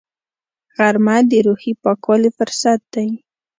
غرمه 0.75 1.17
د 1.29 1.31
روحي 1.45 1.73
پاکوالي 1.83 2.29
فرصت 2.37 2.79
دی 2.93 3.09